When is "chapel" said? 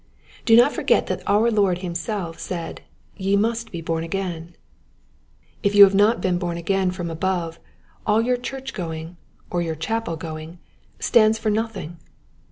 9.75-10.15